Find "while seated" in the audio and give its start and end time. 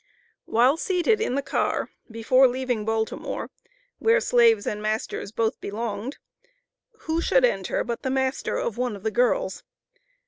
0.45-1.21